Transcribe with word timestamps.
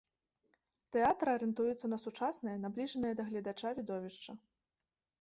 Тэатр 0.97 1.27
арыентуецца 1.35 1.91
на 1.93 2.01
сучаснае, 2.05 2.57
набліжанае 2.67 3.13
да 3.23 3.29
гледача 3.31 3.69
відовішча. 3.83 4.31